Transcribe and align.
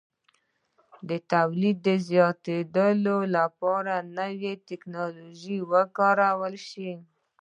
د 1.09 1.11
تولید 1.31 1.85
زیاتوالي 2.09 3.17
لپاره 3.37 3.93
نوې 4.17 4.53
ټکنالوژي 4.67 5.57
وکارول 5.71 6.53
شوه 6.67 6.95